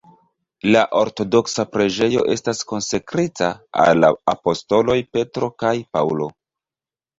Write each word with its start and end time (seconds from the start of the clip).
La 0.75 0.79
ortodoksa 0.99 1.65
preĝejo 1.75 2.23
estas 2.37 2.63
konsekrita 2.73 3.51
al 3.85 4.03
la 4.07 4.11
apostoloj 4.35 4.99
Petro 5.19 5.53
kaj 5.65 5.77
Paŭlo. 5.95 6.35